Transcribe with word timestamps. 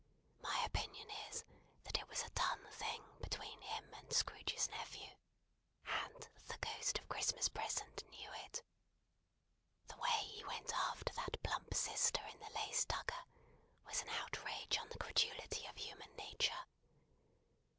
My 0.41 0.59
opinion 0.65 1.11
is, 1.29 1.45
that 1.83 1.99
it 1.99 2.07
was 2.09 2.23
a 2.23 2.29
done 2.31 2.65
thing 2.71 3.03
between 3.19 3.61
him 3.61 3.93
and 3.93 4.11
Scrooge's 4.11 4.67
nephew; 4.69 5.11
and 5.85 6.21
that 6.23 6.47
the 6.47 6.57
Ghost 6.57 6.97
of 6.97 7.07
Christmas 7.07 7.49
Present 7.49 8.03
knew 8.09 8.31
it. 8.47 8.63
The 9.89 9.97
way 9.97 10.23
he 10.23 10.43
went 10.43 10.73
after 10.75 11.13
that 11.13 11.43
plump 11.43 11.71
sister 11.75 12.23
in 12.33 12.39
the 12.39 12.49
lace 12.49 12.83
tucker, 12.85 13.25
was 13.85 14.01
an 14.01 14.09
outrage 14.09 14.75
on 14.79 14.89
the 14.89 14.97
credulity 14.97 15.67
of 15.67 15.77
human 15.77 16.15
nature. 16.15 16.65